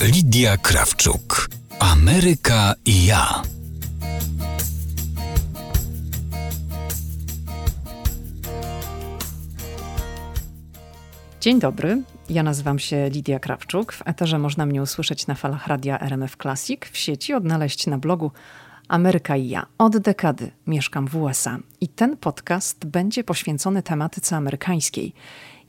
Lidia 0.00 0.56
Krawczuk. 0.56 1.48
Ameryka 1.78 2.74
i 2.84 3.06
ja. 3.06 3.42
Dzień 11.40 11.60
dobry, 11.60 12.02
ja 12.30 12.42
nazywam 12.42 12.78
się 12.78 13.08
Lidia 13.10 13.38
Krawczuk. 13.38 13.92
W 13.92 14.02
eterze 14.04 14.38
można 14.38 14.66
mnie 14.66 14.82
usłyszeć 14.82 15.26
na 15.26 15.34
falach 15.34 15.66
radia 15.66 16.00
RMF 16.00 16.36
Classic, 16.36 16.80
w 16.92 16.96
sieci 16.96 17.34
odnaleźć 17.34 17.86
na 17.86 17.98
blogu 17.98 18.30
Ameryka 18.88 19.36
i 19.36 19.48
ja. 19.48 19.66
Od 19.78 19.96
dekady 19.98 20.50
mieszkam 20.66 21.08
w 21.08 21.16
USA 21.16 21.58
i 21.80 21.88
ten 21.88 22.16
podcast 22.16 22.84
będzie 22.84 23.24
poświęcony 23.24 23.82
tematyce 23.82 24.36
amerykańskiej. 24.36 25.14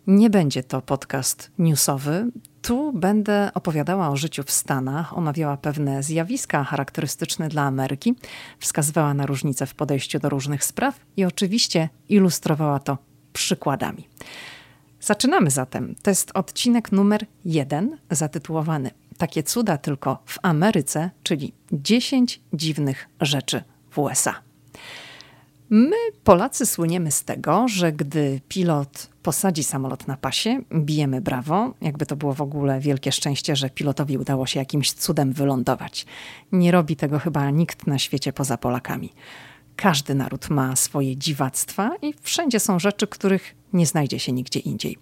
Nie 0.08 0.30
będzie 0.30 0.64
to 0.64 0.82
podcast 0.82 1.52
newsowy. 1.58 2.32
Tu 2.62 2.94
będę 2.94 3.52
opowiadała 3.54 4.10
o 4.10 4.18
życiu 4.18 4.44
w 4.44 4.52
Stanach, 4.52 5.18
omawiała 5.18 5.58
pewne 5.58 6.04
zjawiska 6.04 6.64
charakterystyczne 6.64 7.50
dla 7.50 7.62
Ameryki, 7.62 8.16
wskazywała 8.60 9.14
na 9.14 9.26
różnice 9.26 9.66
w 9.66 9.76
podejściu 9.76 10.20
do 10.20 10.30
różnych 10.30 10.64
spraw 10.64 11.00
i 11.18 11.26
oczywiście 11.26 11.90
ilustrowała 12.10 12.80
to 12.80 12.98
przykładami. 13.34 14.08
Zaczynamy 15.00 15.50
zatem. 15.52 15.96
To 16.02 16.12
jest 16.12 16.32
odcinek 16.34 16.92
numer 16.92 17.26
jeden, 17.46 17.98
zatytułowany 18.12 18.92
Takie 19.22 19.44
cuda 19.44 19.78
tylko 19.78 20.24
w 20.26 20.38
Ameryce, 20.42 21.10
czyli 21.24 21.54
10 21.72 22.42
dziwnych 22.54 23.08
rzeczy 23.22 23.64
w 23.90 23.98
USA. 23.98 24.36
My, 25.70 25.96
Polacy, 26.24 26.66
słyniemy 26.66 27.12
z 27.12 27.24
tego, 27.24 27.68
że 27.68 27.92
gdy 27.92 28.42
pilot 28.48 29.10
posadzi 29.24 29.64
samolot 29.64 30.08
na 30.08 30.18
pasie, 30.18 30.62
bijemy 30.74 31.22
brawo, 31.22 31.74
jakby 31.82 32.06
to 32.06 32.16
było 32.16 32.34
w 32.34 32.42
ogóle 32.42 32.80
wielkie 32.80 33.12
szczęście, 33.12 33.56
że 33.56 33.70
pilotowi 33.70 34.18
udało 34.18 34.46
się 34.46 34.60
jakimś 34.60 34.92
cudem 34.92 35.34
wylądować. 35.34 36.06
Nie 36.52 36.72
robi 36.72 36.96
tego 36.96 37.20
chyba 37.20 37.50
nikt 37.50 37.88
na 37.88 38.00
świecie 38.00 38.34
poza 38.34 38.58
Polakami. 38.58 39.14
Każdy 39.76 40.16
naród 40.16 40.50
ma 40.50 40.76
swoje 40.76 41.18
dziwactwa 41.18 41.92
i 42.02 42.14
wszędzie 42.22 42.60
są 42.60 42.80
rzeczy, 42.80 43.08
których 43.08 43.56
nie 43.74 43.86
znajdzie 43.86 44.20
się 44.20 44.32
nigdzie 44.32 44.60
indziej. 44.60 44.98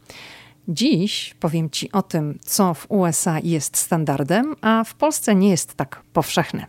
Dziś 0.68 1.36
powiem 1.40 1.70
Ci 1.70 1.92
o 1.92 2.02
tym, 2.02 2.40
co 2.42 2.74
w 2.74 2.92
USA 2.92 3.40
jest 3.40 3.78
standardem, 3.78 4.56
a 4.62 4.84
w 4.84 4.94
Polsce 4.94 5.36
nie 5.36 5.50
jest 5.50 5.74
tak 5.74 6.04
powszechne. 6.14 6.66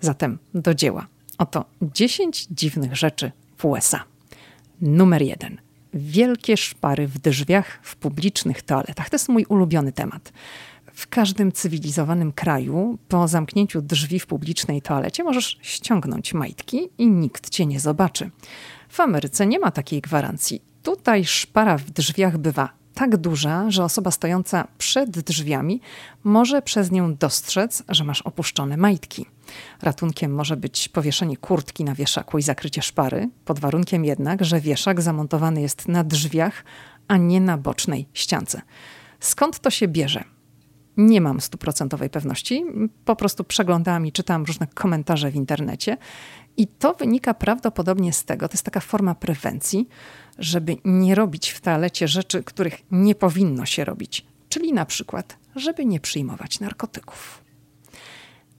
Zatem 0.00 0.38
do 0.54 0.74
dzieła. 0.74 1.06
Oto 1.38 1.64
10 1.82 2.46
dziwnych 2.50 2.96
rzeczy 2.96 3.32
w 3.56 3.64
USA. 3.64 4.04
Numer 4.80 5.22
jeden. 5.22 5.60
Wielkie 5.94 6.56
szpary 6.56 7.06
w 7.06 7.18
drzwiach 7.18 7.78
w 7.82 7.96
publicznych 7.96 8.62
toaletach. 8.62 9.10
To 9.10 9.14
jest 9.14 9.28
mój 9.28 9.44
ulubiony 9.44 9.92
temat. 9.92 10.32
W 10.92 11.08
każdym 11.08 11.52
cywilizowanym 11.52 12.32
kraju 12.32 12.98
po 13.08 13.28
zamknięciu 13.28 13.82
drzwi 13.82 14.20
w 14.20 14.26
publicznej 14.26 14.82
toalecie 14.82 15.24
możesz 15.24 15.58
ściągnąć 15.62 16.34
majtki 16.34 16.88
i 16.98 17.10
nikt 17.10 17.50
cię 17.50 17.66
nie 17.66 17.80
zobaczy. 17.80 18.30
W 18.88 19.00
Ameryce 19.00 19.46
nie 19.46 19.58
ma 19.58 19.70
takiej 19.70 20.00
gwarancji. 20.00 20.62
Tutaj 20.82 21.24
szpara 21.24 21.78
w 21.78 21.90
drzwiach 21.90 22.38
bywa 22.38 22.81
tak 22.94 23.16
duża, 23.16 23.70
że 23.70 23.84
osoba 23.84 24.10
stojąca 24.10 24.68
przed 24.78 25.10
drzwiami 25.10 25.80
może 26.24 26.62
przez 26.62 26.90
nią 26.90 27.14
dostrzec, 27.14 27.82
że 27.88 28.04
masz 28.04 28.22
opuszczone 28.22 28.76
majtki. 28.76 29.26
Ratunkiem 29.82 30.34
może 30.34 30.56
być 30.56 30.88
powieszenie 30.88 31.36
kurtki 31.36 31.84
na 31.84 31.94
wieszaku 31.94 32.38
i 32.38 32.42
zakrycie 32.42 32.82
szpary, 32.82 33.28
pod 33.44 33.60
warunkiem 33.60 34.04
jednak, 34.04 34.44
że 34.44 34.60
wieszak 34.60 35.00
zamontowany 35.02 35.60
jest 35.60 35.88
na 35.88 36.04
drzwiach, 36.04 36.64
a 37.08 37.16
nie 37.16 37.40
na 37.40 37.58
bocznej 37.58 38.08
ściance. 38.12 38.62
Skąd 39.20 39.60
to 39.60 39.70
się 39.70 39.88
bierze? 39.88 40.24
Nie 40.96 41.20
mam 41.20 41.40
stuprocentowej 41.40 42.10
pewności, 42.10 42.64
po 43.04 43.16
prostu 43.16 43.44
przeglądałam 43.44 44.06
i 44.06 44.12
czytałam 44.12 44.44
różne 44.44 44.66
komentarze 44.66 45.30
w 45.30 45.36
internecie 45.36 45.96
i 46.56 46.66
to 46.66 46.94
wynika 46.94 47.34
prawdopodobnie 47.34 48.12
z 48.12 48.24
tego, 48.24 48.48
to 48.48 48.54
jest 48.54 48.64
taka 48.64 48.80
forma 48.80 49.14
prewencji, 49.14 49.88
żeby 50.38 50.76
nie 50.84 51.14
robić 51.14 51.50
w 51.50 51.60
toalecie 51.60 52.08
rzeczy, 52.08 52.42
których 52.42 52.82
nie 52.90 53.14
powinno 53.14 53.66
się 53.66 53.84
robić, 53.84 54.26
czyli 54.48 54.72
na 54.72 54.86
przykład, 54.86 55.36
żeby 55.56 55.84
nie 55.84 56.00
przyjmować 56.00 56.60
narkotyków. 56.60 57.44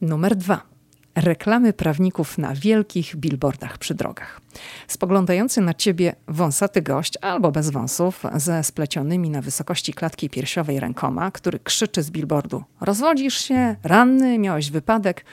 Numer 0.01 0.35
dwa 0.35 0.73
reklamy 1.15 1.73
prawników 1.73 2.37
na 2.37 2.55
wielkich 2.55 3.15
billboardach 3.15 3.77
przy 3.77 3.93
drogach. 3.93 4.41
Spoglądający 4.87 5.61
na 5.61 5.73
ciebie 5.73 6.15
wąsaty 6.27 6.81
gość 6.81 7.17
albo 7.21 7.51
bez 7.51 7.69
wąsów, 7.69 8.23
ze 8.35 8.63
splecionymi 8.63 9.29
na 9.29 9.41
wysokości 9.41 9.93
klatki 9.93 10.29
piersiowej 10.29 10.79
rękoma, 10.79 11.31
który 11.31 11.59
krzyczy 11.59 12.03
z 12.03 12.11
billboardu: 12.11 12.63
Rozwodzisz 12.81 13.37
się, 13.37 13.75
ranny, 13.83 14.39
miałeś 14.39 14.71
wypadek, 14.71 15.25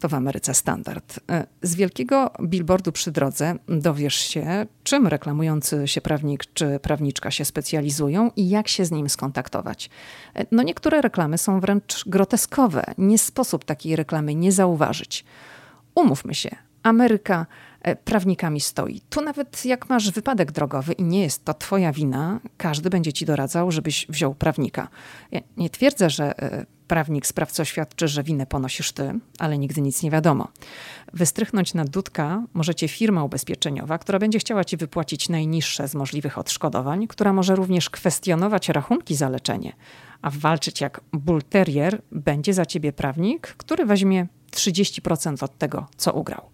to 0.00 0.08
w 0.08 0.14
Ameryce 0.14 0.54
standard. 0.54 1.20
E, 1.30 1.46
z 1.62 1.74
wielkiego 1.74 2.30
billboardu 2.42 2.92
przy 2.92 3.10
drodze 3.10 3.54
dowiesz 3.68 4.14
się, 4.14 4.66
czym 4.82 5.06
reklamujący 5.06 5.88
się 5.88 6.00
prawnik 6.00 6.44
czy 6.54 6.78
prawniczka 6.82 7.30
się 7.30 7.44
specjalizują 7.44 8.30
i 8.36 8.48
jak 8.48 8.68
się 8.68 8.84
z 8.84 8.90
nim 8.90 9.08
skontaktować. 9.08 9.90
E, 10.34 10.46
no 10.52 10.62
niektóre 10.62 11.00
reklamy 11.00 11.38
są 11.38 11.60
wręcz 11.60 12.08
groteskowe. 12.08 12.84
Nie 12.98 13.18
sposób 13.18 13.64
takiej 13.64 13.96
reklamy 13.96 14.34
nie 14.34 14.52
zauważyć. 14.52 15.24
Umówmy 15.94 16.34
się, 16.34 16.56
Ameryka 16.82 17.46
e, 17.82 17.96
prawnikami 17.96 18.60
stoi. 18.60 19.00
Tu 19.10 19.20
nawet 19.20 19.64
jak 19.64 19.88
masz 19.88 20.10
wypadek 20.10 20.52
drogowy 20.52 20.92
i 20.92 21.04
nie 21.04 21.20
jest 21.22 21.44
to 21.44 21.54
twoja 21.54 21.92
wina, 21.92 22.40
każdy 22.56 22.90
będzie 22.90 23.12
ci 23.12 23.26
doradzał, 23.26 23.70
żebyś 23.70 24.06
wziął 24.08 24.34
prawnika. 24.34 24.88
Ja 25.32 25.40
nie 25.56 25.70
twierdzę, 25.70 26.10
że 26.10 26.34
prawnik 26.90 27.26
sprawco 27.26 27.64
świadczy, 27.64 28.08
że 28.08 28.22
winę 28.22 28.46
ponosisz 28.46 28.92
ty, 28.92 29.18
ale 29.38 29.58
nigdy 29.58 29.80
nic 29.80 30.02
nie 30.02 30.10
wiadomo. 30.10 30.48
Wystrychnąć 31.12 31.74
na 31.74 31.84
dudka 31.84 32.42
możecie 32.54 32.88
firma 32.88 33.24
ubezpieczeniowa, 33.24 33.98
która 33.98 34.18
będzie 34.18 34.38
chciała 34.38 34.64
ci 34.64 34.76
wypłacić 34.76 35.28
najniższe 35.28 35.88
z 35.88 35.94
możliwych 35.94 36.38
odszkodowań, 36.38 37.06
która 37.06 37.32
może 37.32 37.56
również 37.56 37.90
kwestionować 37.90 38.68
rachunki 38.68 39.14
za 39.14 39.28
leczenie, 39.28 39.72
a 40.22 40.30
walczyć 40.30 40.80
jak 40.80 41.00
bull 41.12 41.42
terrier 41.42 42.02
będzie 42.12 42.54
za 42.54 42.66
ciebie 42.66 42.92
prawnik, 42.92 43.46
który 43.46 43.86
weźmie 43.86 44.26
30% 44.50 45.44
od 45.44 45.58
tego, 45.58 45.86
co 45.96 46.12
ugrał. 46.12 46.50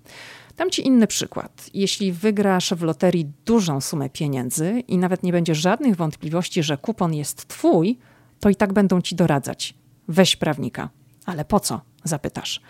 Dam 0.56 0.70
ci 0.70 0.86
inny 0.86 1.06
przykład. 1.06 1.70
Jeśli 1.74 2.12
wygrasz 2.12 2.74
w 2.74 2.82
loterii 2.82 3.32
dużą 3.44 3.80
sumę 3.80 4.10
pieniędzy 4.10 4.82
i 4.88 4.98
nawet 4.98 5.22
nie 5.22 5.32
będzie 5.32 5.54
żadnych 5.54 5.96
wątpliwości, 5.96 6.62
że 6.62 6.76
kupon 6.76 7.14
jest 7.14 7.48
twój, 7.48 7.98
to 8.40 8.48
i 8.48 8.56
tak 8.56 8.72
będą 8.72 9.00
ci 9.00 9.16
doradzać 9.16 9.74
weź 10.08 10.36
prawnika. 10.36 10.88
Ale 11.26 11.44
po 11.44 11.60
co? 11.60 11.80
Zapytasz. 12.04 12.60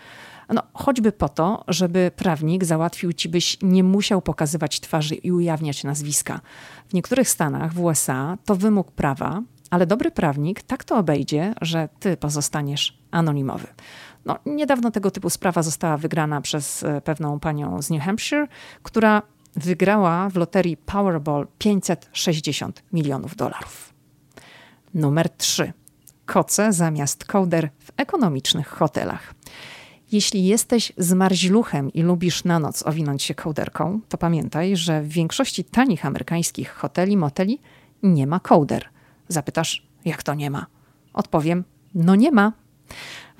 No, 0.49 0.63
choćby 0.73 1.11
po 1.11 1.29
to, 1.29 1.63
żeby 1.67 2.11
prawnik 2.15 2.65
załatwił 2.65 3.13
ci, 3.13 3.29
byś 3.29 3.57
nie 3.61 3.83
musiał 3.83 4.21
pokazywać 4.21 4.79
twarzy 4.79 5.15
i 5.15 5.31
ujawniać 5.31 5.83
nazwiska. 5.83 6.41
W 6.89 6.93
niektórych 6.93 7.29
stanach 7.29 7.73
w 7.73 7.79
USA 7.79 8.37
to 8.45 8.55
wymóg 8.55 8.91
prawa, 8.91 9.41
ale 9.69 9.85
dobry 9.85 10.11
prawnik 10.11 10.61
tak 10.61 10.83
to 10.83 10.97
obejdzie, 10.97 11.53
że 11.61 11.89
ty 11.99 12.17
pozostaniesz 12.17 12.99
anonimowy. 13.11 13.67
No, 14.25 14.39
niedawno 14.45 14.91
tego 14.91 15.11
typu 15.11 15.29
sprawa 15.29 15.63
została 15.63 15.97
wygrana 15.97 16.41
przez 16.41 16.83
e, 16.83 17.01
pewną 17.01 17.39
panią 17.39 17.81
z 17.81 17.89
New 17.89 18.03
Hampshire, 18.03 18.47
która 18.83 19.21
wygrała 19.55 20.29
w 20.29 20.35
loterii 20.35 20.77
Powerball 20.77 21.47
560 21.57 22.83
milionów 22.93 23.35
dolarów. 23.35 23.93
Numer 24.93 25.29
3 25.29 25.73
koce 26.25 26.73
zamiast 26.73 27.25
kołder 27.25 27.69
w 27.79 27.91
ekonomicznych 27.97 28.67
hotelach. 28.67 29.33
Jeśli 30.11 30.45
jesteś 30.45 30.93
zmarzluchem 30.97 31.93
i 31.93 32.01
lubisz 32.01 32.43
na 32.43 32.59
noc 32.59 32.83
owinąć 32.87 33.23
się 33.23 33.35
kołderką, 33.35 33.99
to 34.09 34.17
pamiętaj, 34.17 34.77
że 34.77 35.01
w 35.01 35.07
większości 35.07 35.63
tanich 35.63 36.05
amerykańskich 36.05 36.69
hoteli, 36.71 37.17
moteli 37.17 37.59
nie 38.03 38.27
ma 38.27 38.39
kołder. 38.39 38.89
Zapytasz, 39.27 39.87
jak 40.05 40.23
to 40.23 40.33
nie 40.33 40.49
ma? 40.49 40.65
Odpowiem, 41.13 41.63
no 41.95 42.15
nie 42.15 42.31
ma. 42.31 42.53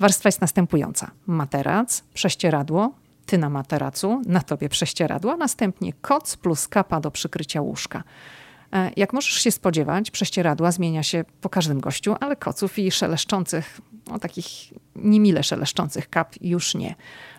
Warstwa 0.00 0.28
jest 0.28 0.40
następująca: 0.40 1.10
materac, 1.26 2.04
prześcieradło, 2.14 2.92
ty 3.26 3.38
na 3.38 3.50
materacu, 3.50 4.22
na 4.26 4.40
tobie 4.40 4.68
prześcieradło, 4.68 5.36
następnie 5.36 5.92
koc 5.92 6.36
plus 6.36 6.68
kapa 6.68 7.00
do 7.00 7.10
przykrycia 7.10 7.60
łóżka. 7.60 8.04
E, 8.72 8.90
jak 8.96 9.12
możesz 9.12 9.32
się 9.32 9.50
spodziewać, 9.50 10.10
prześcieradła 10.10 10.72
zmienia 10.72 11.02
się 11.02 11.24
po 11.40 11.48
każdym 11.48 11.80
gościu, 11.80 12.16
ale 12.20 12.36
koców 12.36 12.78
i 12.78 12.90
szeleszczących, 12.90 13.80
no 14.06 14.18
takich 14.18 14.46
niemile 14.96 15.42
szeleszczących 15.42 16.10
kap 16.10 16.34
już 16.40 16.74
nie. 16.74 16.94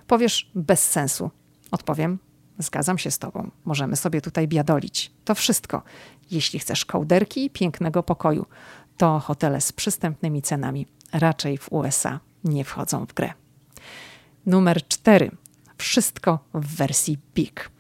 Powiesz 0.08 0.52
bez 0.56 0.90
sensu. 0.90 1.32
Odpowiem, 1.72 2.20
zgadzam 2.60 2.98
się 2.98 3.12
z 3.12 3.20
tobą. 3.20 3.52
Możemy 3.66 3.96
sobie 3.96 4.22
tutaj 4.22 4.48
biadolić. 4.48 5.12
To 5.26 5.36
wszystko. 5.36 5.82
Jeśli 6.32 6.60
chcesz 6.60 6.86
kołderki 6.86 7.46
i 7.46 7.50
pięknego 7.50 8.04
pokoju, 8.04 8.46
to 8.98 9.20
hotele 9.20 9.62
z 9.62 9.72
przystępnymi 9.72 10.42
cenami 10.42 10.86
raczej 11.14 11.58
w 11.58 11.72
USA 11.72 12.20
nie 12.44 12.64
wchodzą 12.64 13.06
w 13.06 13.14
grę. 13.14 13.34
Numer 14.46 14.88
cztery. 14.88 15.32
Wszystko 15.78 16.40
w 16.54 16.76
wersji 16.76 17.18
big. 17.36 17.72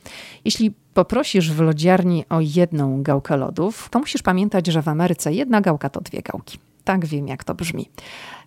Jeśli 0.45 0.73
poprosisz 0.93 1.51
w 1.51 1.59
lodziarni 1.59 2.25
o 2.29 2.39
jedną 2.41 3.03
gałkę 3.03 3.37
lodów, 3.37 3.89
to 3.91 3.99
musisz 3.99 4.21
pamiętać, 4.21 4.67
że 4.67 4.81
w 4.81 4.87
Ameryce 4.87 5.33
jedna 5.33 5.61
gałka 5.61 5.89
to 5.89 6.01
dwie 6.01 6.21
gałki. 6.21 6.59
Tak 6.83 7.05
wiem, 7.05 7.27
jak 7.27 7.43
to 7.43 7.55
brzmi. 7.55 7.89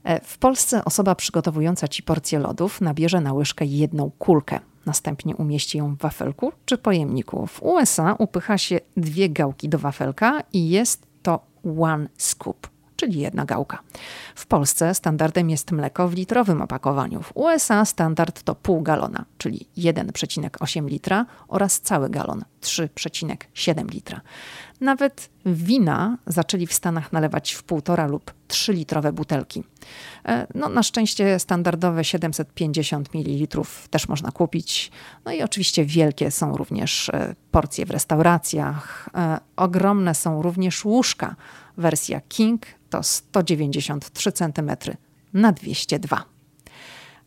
E, 0.05 0.21
w 0.21 0.39
Polsce 0.39 0.85
osoba 0.85 1.15
przygotowująca 1.15 1.89
ci 1.89 2.03
porcję 2.03 2.39
lodów 2.39 2.81
nabierze 2.81 3.21
na 3.21 3.33
łyżkę 3.33 3.65
jedną 3.65 4.11
kulkę. 4.19 4.61
Następnie 4.87 5.37
umieści 5.37 5.79
ją 5.79 5.95
w 5.95 5.99
wafelku 5.99 6.53
czy 6.65 6.79
pojemniku. 6.79 7.47
W 7.47 7.63
USA 7.63 8.15
upycha 8.19 8.59
się 8.59 8.81
dwie 8.97 9.31
gałki 9.31 9.69
do 9.69 9.79
wafelka 9.79 10.43
i 10.53 10.69
jest 10.69 11.07
to 11.23 11.41
one 11.81 12.09
scoop 12.17 12.73
czyli 13.03 13.21
jedna 13.21 13.45
gałka. 13.45 13.79
W 14.35 14.47
Polsce 14.47 14.95
standardem 14.95 15.51
jest 15.51 15.73
mleko 15.73 16.09
w 16.09 16.15
litrowym 16.15 16.63
opakowaniu. 16.63 17.23
W 17.23 17.37
USA 17.37 17.85
standard 17.85 18.43
to 18.43 18.55
pół 18.55 18.83
galona, 18.83 19.25
czyli 19.39 19.67
1,8 19.79 20.89
litra 20.89 21.27
oraz 21.49 21.81
cały 21.81 22.11
galon 22.11 22.45
3,7 22.63 23.91
litra. 23.91 24.21
Nawet 24.81 25.31
wina 25.47 26.19
zaczęli 26.27 26.67
w 26.67 26.73
Stanach 26.73 27.13
nalewać 27.13 27.53
w 27.53 27.63
półtora 27.63 28.07
lub 28.07 28.35
3 28.49 28.73
litrowe 28.73 29.13
butelki. 29.13 29.65
E, 30.25 30.47
no, 30.55 30.69
na 30.69 30.83
szczęście 30.83 31.39
standardowe 31.39 32.05
750 32.05 33.15
ml 33.15 33.63
też 33.91 34.09
można 34.09 34.31
kupić. 34.31 34.91
No 35.25 35.33
i 35.33 35.43
oczywiście 35.43 35.85
wielkie 35.85 36.31
są 36.31 36.57
również 36.57 37.09
e, 37.09 37.35
porcje 37.51 37.87
w 37.87 37.91
restauracjach. 37.91 39.09
E, 39.15 39.41
ogromne 39.57 40.15
są 40.15 40.43
również 40.43 40.85
łóżka. 40.85 41.37
Wersja 41.77 42.21
King 42.21 42.67
to 42.91 43.03
193 43.03 44.33
cm 44.33 44.71
na 45.33 45.53
202. 45.53 46.32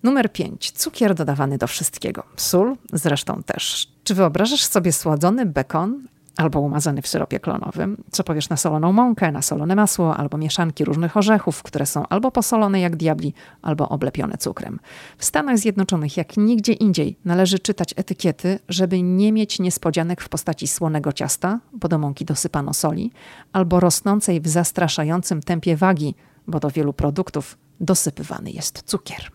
Numer 0.06 0.32
5. 0.32 0.72
Cukier 0.72 1.16
dodawany 1.16 1.58
do 1.58 1.68
wszystkiego. 1.68 2.24
Sól 2.36 2.76
zresztą 2.94 3.44
też. 3.44 3.88
Czy 4.04 4.16
wyobrażasz 4.16 4.66
sobie 4.66 4.92
słodzony 4.92 5.46
bekon 5.46 6.08
albo 6.38 6.60
umazany 6.60 7.02
w 7.02 7.08
syropie 7.08 7.40
klonowym? 7.40 8.04
Co 8.12 8.24
powiesz 8.24 8.50
na 8.50 8.58
soloną 8.58 8.92
mąkę, 8.92 9.32
na 9.32 9.42
solone 9.42 9.76
masło, 9.76 10.18
albo 10.18 10.38
mieszanki 10.38 10.86
różnych 10.86 11.18
orzechów, 11.18 11.64
które 11.64 11.86
są 11.86 12.08
albo 12.08 12.32
posolone 12.32 12.80
jak 12.80 12.96
diabli, 12.96 13.34
albo 13.62 13.90
oblepione 13.90 14.38
cukrem? 14.38 14.80
W 15.18 15.26
Stanach 15.26 15.58
Zjednoczonych, 15.58 16.18
jak 16.18 16.38
nigdzie 16.38 16.74
indziej, 16.74 17.18
należy 17.26 17.60
czytać 17.60 17.94
etykiety, 17.98 18.60
żeby 18.70 19.02
nie 19.02 19.32
mieć 19.32 19.60
niespodzianek 19.60 20.22
w 20.22 20.30
postaci 20.30 20.68
słonego 20.68 21.14
ciasta, 21.14 21.60
bo 21.74 21.88
do 21.88 21.98
mąki 21.98 22.26
dosypano 22.26 22.74
soli, 22.74 23.12
albo 23.54 23.80
rosnącej 23.80 24.42
w 24.42 24.48
zastraszającym 24.48 25.42
tempie 25.42 25.78
wagi, 25.78 26.16
bo 26.48 26.60
do 26.60 26.70
wielu 26.70 26.94
produktów 26.94 27.58
dosypywany 27.80 28.52
jest 28.52 28.84
cukier. 28.86 29.35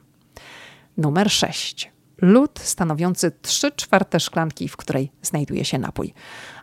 Numer 0.97 1.31
6 1.31 1.91
lód 2.23 2.61
stanowiący 2.63 3.33
3 3.43 3.73
czwarte 3.73 4.21
szklanki, 4.21 4.69
w 4.69 4.77
której 4.77 5.13
znajduje 5.23 5.65
się 5.65 5.79
napój. 5.79 6.15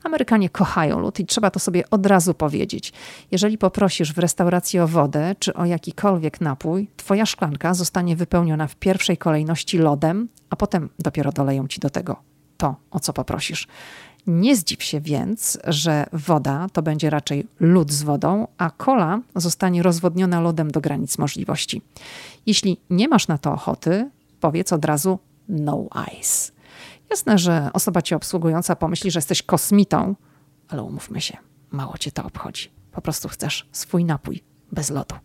Amerykanie 0.04 0.50
kochają 0.50 1.00
lód 1.00 1.20
i 1.20 1.26
trzeba 1.26 1.52
to 1.52 1.60
sobie 1.60 1.90
od 1.90 2.06
razu 2.06 2.34
powiedzieć. 2.34 2.94
Jeżeli 3.32 3.58
poprosisz 3.58 4.14
w 4.14 4.18
restauracji 4.18 4.80
o 4.80 4.88
wodę 4.88 5.36
czy 5.40 5.54
o 5.54 5.66
jakikolwiek 5.66 6.42
napój, 6.42 6.90
twoja 6.98 7.26
szklanka 7.26 7.74
zostanie 7.74 8.16
wypełniona 8.16 8.68
w 8.68 8.76
pierwszej 8.76 9.18
kolejności 9.18 9.78
lodem, 9.78 10.30
a 10.50 10.56
potem 10.56 10.90
dopiero 11.00 11.32
doleją 11.32 11.68
ci 11.68 11.80
do 11.80 11.90
tego 11.90 12.16
to, 12.58 12.76
o 12.92 13.00
co 13.00 13.14
poprosisz. 13.14 13.68
Nie 14.28 14.56
zdziw 14.56 14.84
się 14.84 15.02
więc, 15.02 15.60
że 15.68 16.06
woda 16.14 16.68
to 16.74 16.82
będzie 16.82 17.10
raczej 17.10 17.48
lód 17.60 17.92
z 17.92 18.04
wodą, 18.04 18.48
a 18.58 18.70
kola 18.70 19.22
zostanie 19.36 19.84
rozwodniona 19.84 20.42
lodem 20.42 20.72
do 20.72 20.82
granic 20.82 21.18
możliwości. 21.18 21.82
Jeśli 22.46 22.78
nie 22.90 23.08
masz 23.08 23.28
na 23.28 23.38
to 23.38 23.52
ochoty, 23.52 24.10
powiedz 24.40 24.74
od 24.74 24.86
razu 24.86 25.20
no 25.50 25.88
ice. 26.20 26.52
Jasne, 27.10 27.38
że 27.38 27.70
osoba 27.74 28.02
cię 28.02 28.16
obsługująca 28.16 28.76
pomyśli, 28.76 29.12
że 29.12 29.18
jesteś 29.18 29.44
kosmitą, 29.44 30.16
ale 30.68 30.84
umówmy 30.84 31.22
się, 31.22 31.38
mało 31.72 31.98
cię 31.98 32.12
to 32.12 32.24
obchodzi. 32.24 32.72
Po 32.92 33.02
prostu 33.02 33.30
chcesz 33.30 33.70
swój 33.72 34.06
napój 34.06 34.44
bez 34.72 34.90
lodu. 34.90 35.16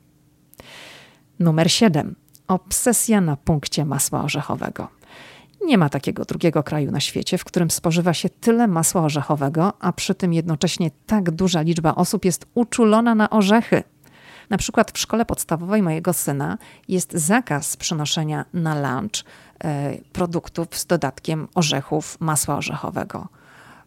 Numer 1.38 1.72
7. 1.72 2.16
Obsesja 2.48 3.20
na 3.20 3.36
punkcie 3.36 3.84
masła 3.84 4.24
orzechowego. 4.24 4.88
Nie 5.64 5.78
ma 5.78 5.88
takiego 5.88 6.24
drugiego 6.24 6.62
kraju 6.62 6.90
na 6.90 7.00
świecie, 7.00 7.38
w 7.38 7.44
którym 7.44 7.70
spożywa 7.70 8.14
się 8.14 8.28
tyle 8.28 8.66
masła 8.68 9.02
orzechowego, 9.02 9.72
a 9.80 9.92
przy 9.92 10.14
tym 10.14 10.32
jednocześnie 10.32 10.90
tak 11.06 11.30
duża 11.30 11.62
liczba 11.62 11.94
osób 11.94 12.24
jest 12.24 12.46
uczulona 12.54 13.14
na 13.14 13.30
orzechy. 13.30 13.82
Na 14.52 14.58
przykład 14.58 14.92
w 14.92 14.98
szkole 14.98 15.24
podstawowej 15.24 15.82
mojego 15.82 16.12
syna 16.12 16.58
jest 16.88 17.12
zakaz 17.12 17.76
przynoszenia 17.76 18.44
na 18.54 18.74
lunch 18.74 19.24
e, 19.64 19.98
produktów 20.12 20.78
z 20.78 20.86
dodatkiem 20.86 21.48
orzechów, 21.54 22.20
masła 22.20 22.56
orzechowego. 22.56 23.28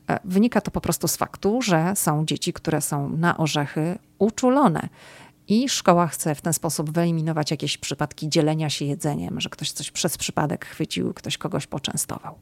E, 0.10 0.20
wynika 0.24 0.62
to 0.62 0.72
po 0.72 0.82
prostu 0.82 1.08
z 1.08 1.18
faktu, 1.18 1.62
że 1.62 1.94
są 1.96 2.26
dzieci, 2.26 2.54
które 2.54 2.82
są 2.82 3.10
na 3.10 3.38
orzechy 3.38 3.98
uczulone. 4.20 4.90
I 5.48 5.70
szkoła 5.70 6.08
chce 6.08 6.36
w 6.36 6.42
ten 6.42 6.54
sposób 6.54 6.92
wyeliminować 6.92 7.52
jakieś 7.52 7.78
przypadki 7.78 8.30
dzielenia 8.30 8.70
się 8.70 8.86
jedzeniem, 8.86 9.42
że 9.42 9.50
ktoś 9.50 9.72
coś 9.72 9.92
przez 9.92 10.18
przypadek 10.18 10.66
chwycił, 10.66 11.14
ktoś 11.14 11.38
kogoś 11.38 11.68
poczęstował. 11.68 12.36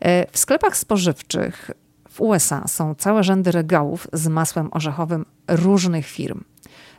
E, 0.00 0.32
w 0.32 0.38
sklepach 0.38 0.76
spożywczych 0.76 1.70
w 2.10 2.20
USA 2.20 2.68
są 2.68 2.94
całe 2.94 3.24
rzędy 3.24 3.52
regałów 3.52 4.08
z 4.12 4.28
masłem 4.28 4.68
orzechowym 4.72 5.26
różnych 5.48 6.06
firm. 6.06 6.44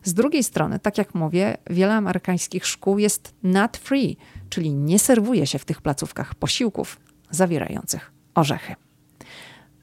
Z 0.08 0.14
drugiej 0.14 0.44
strony, 0.44 0.80
tak 0.80 0.98
jak 0.98 1.16
mówię, 1.16 1.58
wiele 1.70 1.94
amerykańskich 1.94 2.66
szkół 2.66 3.00
jest 3.00 3.36
nut 3.44 3.78
free, 3.78 4.18
czyli 4.50 4.74
nie 4.74 5.00
serwuje 5.00 5.48
się 5.48 5.60
w 5.60 5.66
tych 5.66 5.82
placówkach 5.82 6.36
posiłków 6.36 7.00
zawierających 7.30 8.12
orzechy. 8.36 8.76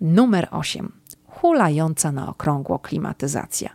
Numer 0.00 0.48
8. 0.50 0.92
Hulająca 1.26 2.12
na 2.12 2.28
okrągło 2.28 2.78
klimatyzacja. 2.78 3.70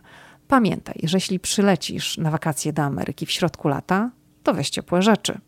Pamiętaj, 0.48 1.00
że 1.02 1.16
jeśli 1.16 1.40
przylecisz 1.40 2.18
na 2.18 2.30
wakacje 2.30 2.72
do 2.72 2.82
Ameryki 2.82 3.26
w 3.26 3.30
środku 3.30 3.68
lata, 3.68 4.10
to 4.42 4.54
weź 4.54 4.70
ciepłe 4.70 5.02
rzeczy. 5.02 5.38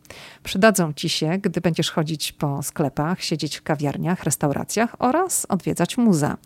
Przydadzą 0.43 0.93
ci 0.93 1.09
się, 1.09 1.37
gdy 1.37 1.61
będziesz 1.61 1.91
chodzić 1.91 2.31
po 2.31 2.63
sklepach, 2.63 3.23
siedzieć 3.23 3.57
w 3.57 3.63
kawiarniach, 3.63 4.23
restauracjach 4.23 4.95
oraz 4.99 5.45
odwiedzać 5.49 5.97
muza. 5.97 6.37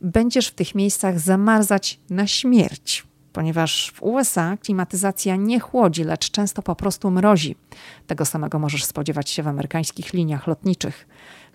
Będziesz 0.00 0.48
w 0.48 0.54
tych 0.54 0.74
miejscach 0.74 1.20
zamarzać 1.20 2.00
na 2.10 2.26
śmierć 2.26 3.11
ponieważ 3.32 3.92
w 3.94 4.02
USA 4.02 4.56
klimatyzacja 4.56 5.36
nie 5.36 5.60
chłodzi, 5.60 6.04
lecz 6.04 6.30
często 6.30 6.62
po 6.62 6.76
prostu 6.76 7.10
mrozi. 7.10 7.56
Tego 8.06 8.24
samego 8.24 8.58
możesz 8.58 8.84
spodziewać 8.84 9.30
się 9.30 9.42
w 9.42 9.48
amerykańskich 9.48 10.12
liniach 10.12 10.46
lotniczych. 10.46 11.08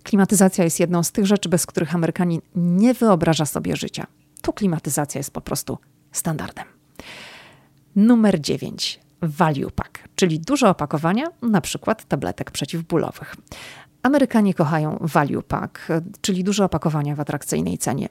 Klimatyzacja 0.03 0.63
jest 0.63 0.79
jedną 0.79 1.03
z 1.03 1.11
tych 1.11 1.25
rzeczy, 1.25 1.49
bez 1.49 1.65
których 1.65 1.95
Amerykanin 1.95 2.41
nie 2.55 2.93
wyobraża 2.93 3.45
sobie 3.45 3.75
życia. 3.75 4.07
Tu 4.41 4.53
klimatyzacja 4.53 5.19
jest 5.19 5.31
po 5.31 5.41
prostu 5.41 5.77
standardem. 6.11 6.65
Numer 7.95 8.41
9. 8.41 8.99
Value 9.21 9.71
pack, 9.75 9.99
czyli 10.15 10.39
duże 10.39 10.69
opakowania, 10.69 11.25
na 11.41 11.61
przykład 11.61 12.05
tabletek 12.05 12.51
przeciwbólowych. 12.51 13.35
Amerykanie 14.03 14.53
kochają 14.53 14.97
value 15.01 15.41
pack, 15.41 15.87
czyli 16.21 16.43
duże 16.43 16.65
opakowania 16.65 17.15
w 17.15 17.19
atrakcyjnej 17.19 17.77
cenie. 17.77 18.09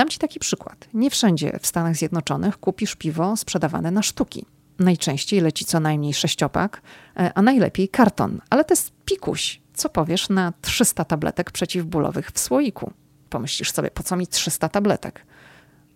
Dam 0.00 0.08
Ci 0.08 0.18
taki 0.18 0.38
przykład. 0.38 0.88
Nie 0.94 1.10
wszędzie 1.10 1.58
w 1.60 1.66
Stanach 1.66 1.96
Zjednoczonych 1.96 2.58
kupisz 2.58 2.96
piwo 2.96 3.36
sprzedawane 3.36 3.90
na 3.90 4.02
sztuki. 4.02 4.46
Najczęściej 4.78 5.40
leci 5.40 5.64
co 5.64 5.80
najmniej 5.80 6.14
sześciopak, 6.14 6.82
e, 7.16 7.32
a 7.34 7.42
najlepiej 7.42 7.88
karton. 7.88 8.40
Ale 8.50 8.64
to 8.64 8.72
jest 8.72 8.92
pikuś. 9.04 9.60
Co 9.74 9.88
powiesz 9.88 10.28
na 10.28 10.52
300 10.60 11.04
tabletek 11.04 11.50
przeciwbólowych 11.50 12.30
w 12.30 12.38
słoiku? 12.38 12.92
Pomyślisz 13.30 13.72
sobie, 13.72 13.90
po 13.90 14.02
co 14.02 14.16
mi 14.16 14.26
300 14.26 14.68
tabletek? 14.68 15.26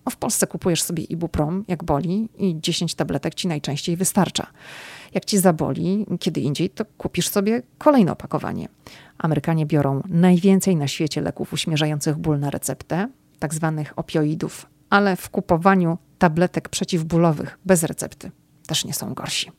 O, 0.05 0.11
w 0.11 0.17
Polsce 0.17 0.47
kupujesz 0.47 0.83
sobie 0.83 1.05
ibuprom, 1.05 1.65
jak 1.69 1.85
boli, 1.85 2.29
i 2.39 2.57
10 2.61 2.95
tabletek 2.95 3.35
ci 3.35 3.49
najczęściej 3.49 3.97
wystarcza. 3.97 4.47
Jak 5.15 5.25
ci 5.25 5.39
zaboli, 5.39 6.07
kiedy 6.21 6.41
indziej, 6.41 6.71
to 6.71 6.85
kupisz 6.99 7.29
sobie 7.29 7.63
kolejne 7.79 8.13
opakowanie. 8.13 8.69
Amerykanie 9.19 9.67
biorą 9.67 10.03
najwięcej 10.09 10.77
na 10.77 10.89
świecie 10.89 11.21
leków 11.21 11.53
uśmierzających 11.53 12.17
ból 12.17 12.39
na 12.39 12.51
receptę, 12.51 13.09
tak 13.45 13.55
zwanych 13.55 13.93
opioidów, 13.99 14.67
ale 14.91 15.17
w 15.17 15.31
kupowaniu 15.31 15.99
tabletek 16.19 16.69
przeciwbólowych 16.69 17.59
bez 17.65 17.83
recepty 17.83 18.31
też 18.67 18.85
nie 18.85 18.95
są 18.95 19.15
gorsi. 19.15 19.51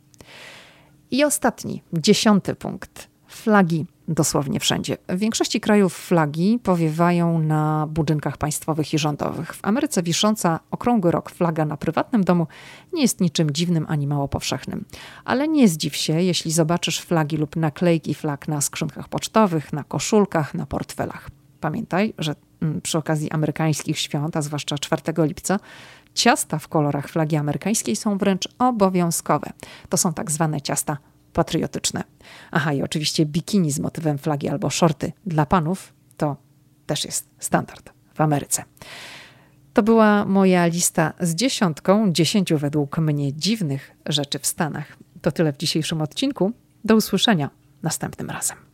I 1.12 1.24
ostatni, 1.24 1.84
dziesiąty 1.94 2.56
punkt. 2.56 3.08
Flagi 3.28 3.86
dosłownie 4.08 4.60
wszędzie. 4.60 4.98
W 5.10 5.18
większości 5.18 5.62
krajów 5.62 5.98
flagi 5.98 6.60
powiewają 6.64 7.40
na 7.40 7.88
budynkach 7.90 8.38
państwowych 8.38 8.94
i 8.94 9.00
rządowych. 9.00 9.54
W 9.54 9.60
Ameryce 9.66 10.04
wisząca 10.04 10.60
okrągły 10.72 11.12
rok 11.12 11.32
flaga 11.32 11.66
na 11.66 11.78
prywatnym 11.78 12.24
domu 12.24 12.48
nie 12.94 13.02
jest 13.02 13.22
niczym 13.22 13.52
dziwnym 13.52 13.86
ani 13.90 14.08
mało 14.08 14.28
powszechnym. 14.28 14.86
Ale 15.26 15.48
nie 15.48 15.68
zdziw 15.68 15.96
się, 15.96 16.22
jeśli 16.22 16.52
zobaczysz 16.52 17.00
flagi 17.00 17.38
lub 17.38 17.56
naklejki 17.56 18.14
flag 18.14 18.48
na 18.48 18.62
skrzynkach 18.62 19.10
pocztowych, 19.10 19.74
na 19.74 19.84
koszulkach, 19.84 20.54
na 20.54 20.66
portfelach. 20.66 21.30
Pamiętaj, 21.60 22.14
że 22.18 22.36
mm, 22.62 22.82
przy 22.82 22.98
okazji 22.98 23.32
amerykańskich 23.32 24.00
świąt, 24.00 24.38
a 24.38 24.42
zwłaszcza 24.42 24.78
4 24.78 25.02
lipca, 25.18 25.60
ciasta 26.14 26.60
w 26.60 26.68
kolorach 26.68 27.10
flagi 27.10 27.36
amerykańskiej 27.36 27.96
są 27.96 28.18
wręcz 28.18 28.48
obowiązkowe. 28.60 29.52
To 29.90 29.98
są 29.98 30.14
tak 30.14 30.32
zwane 30.32 30.62
ciasta 30.62 30.98
patriotyczne. 31.34 32.04
Aha, 32.52 32.74
i 32.74 32.82
oczywiście 32.82 33.26
bikini 33.26 33.72
z 33.72 33.80
motywem 33.80 34.18
flagi 34.18 34.50
albo 34.50 34.70
shorty 34.70 35.12
dla 35.26 35.46
panów 35.46 35.94
to 36.18 36.38
też 36.86 37.06
jest 37.06 37.30
standard 37.40 37.90
w 38.14 38.22
Ameryce. 38.22 38.64
To 39.74 39.84
była 39.84 40.26
moja 40.26 40.66
lista 40.66 41.14
z 41.20 41.36
dziesiątką, 41.36 42.12
dziesięciu 42.12 42.58
według 42.58 42.98
mnie 42.98 43.34
dziwnych 43.34 43.92
rzeczy 44.06 44.40
w 44.40 44.46
Stanach. 44.46 44.98
To 45.22 45.32
tyle 45.32 45.54
w 45.54 45.58
dzisiejszym 45.58 46.02
odcinku. 46.02 46.52
Do 46.84 46.96
usłyszenia 46.96 47.50
następnym 47.84 48.30
razem. 48.30 48.65